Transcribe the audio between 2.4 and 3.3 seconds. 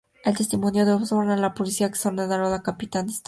al capitán Stacy.